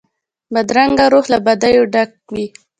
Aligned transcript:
بدرنګه 0.53 1.05
روح 1.13 1.25
له 1.33 1.37
بدیو 1.45 1.83
ډک 1.93 2.09
وي 2.33 2.45